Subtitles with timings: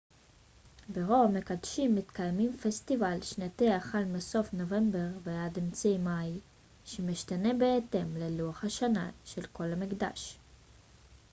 [0.89, 6.39] ברוב המקדשים מתקיים פסטיבל שנתי החל מסוף נובמבר ועד אמצע מאי
[6.85, 10.37] שמשתנה בהתאם ללוח השנה של כל מקדש